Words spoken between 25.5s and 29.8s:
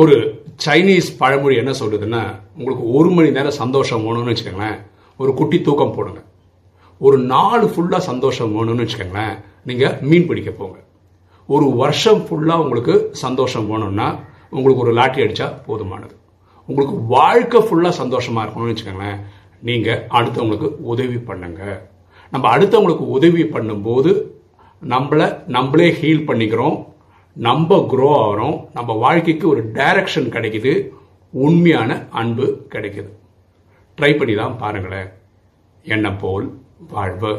நம்மளே ஹீல் பண்ணிக்கிறோம். நம்ம குரோ ஆகிறோம் நம்ம வாழ்க்கைக்கு ஒரு